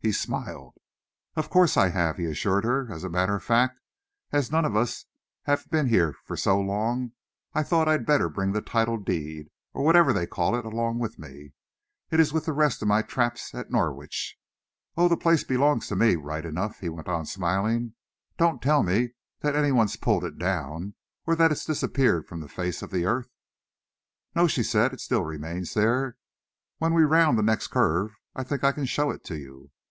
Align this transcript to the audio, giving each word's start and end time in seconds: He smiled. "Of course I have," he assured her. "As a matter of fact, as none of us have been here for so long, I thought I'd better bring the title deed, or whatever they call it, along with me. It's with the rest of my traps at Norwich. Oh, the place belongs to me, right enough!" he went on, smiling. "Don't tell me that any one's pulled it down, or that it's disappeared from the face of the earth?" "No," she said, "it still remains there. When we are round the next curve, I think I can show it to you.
He 0.00 0.12
smiled. 0.12 0.74
"Of 1.34 1.50
course 1.50 1.76
I 1.76 1.88
have," 1.88 2.18
he 2.18 2.26
assured 2.26 2.62
her. 2.64 2.86
"As 2.90 3.02
a 3.02 3.10
matter 3.10 3.34
of 3.34 3.42
fact, 3.42 3.80
as 4.30 4.50
none 4.50 4.64
of 4.64 4.76
us 4.76 5.06
have 5.42 5.68
been 5.70 5.88
here 5.88 6.14
for 6.24 6.36
so 6.36 6.58
long, 6.60 7.12
I 7.52 7.64
thought 7.64 7.88
I'd 7.88 8.06
better 8.06 8.28
bring 8.28 8.52
the 8.52 8.62
title 8.62 8.96
deed, 8.96 9.50
or 9.74 9.84
whatever 9.84 10.12
they 10.12 10.24
call 10.26 10.54
it, 10.54 10.64
along 10.64 11.00
with 11.00 11.18
me. 11.18 11.52
It's 12.12 12.32
with 12.32 12.44
the 12.46 12.52
rest 12.52 12.80
of 12.80 12.86
my 12.86 13.02
traps 13.02 13.52
at 13.56 13.72
Norwich. 13.72 14.38
Oh, 14.96 15.08
the 15.08 15.16
place 15.16 15.42
belongs 15.42 15.88
to 15.88 15.96
me, 15.96 16.14
right 16.14 16.44
enough!" 16.46 16.78
he 16.78 16.88
went 16.88 17.08
on, 17.08 17.26
smiling. 17.26 17.94
"Don't 18.38 18.62
tell 18.62 18.84
me 18.84 19.10
that 19.40 19.56
any 19.56 19.72
one's 19.72 19.96
pulled 19.96 20.24
it 20.24 20.38
down, 20.38 20.94
or 21.26 21.34
that 21.34 21.50
it's 21.50 21.66
disappeared 21.66 22.24
from 22.28 22.38
the 22.40 22.48
face 22.48 22.82
of 22.82 22.92
the 22.92 23.04
earth?" 23.04 23.30
"No," 24.36 24.46
she 24.46 24.62
said, 24.62 24.92
"it 24.92 25.00
still 25.00 25.24
remains 25.24 25.74
there. 25.74 26.16
When 26.78 26.94
we 26.94 27.02
are 27.02 27.08
round 27.08 27.36
the 27.36 27.42
next 27.42 27.66
curve, 27.66 28.12
I 28.36 28.44
think 28.44 28.62
I 28.62 28.70
can 28.70 28.86
show 28.86 29.10
it 29.10 29.24
to 29.24 29.36
you. 29.36 29.72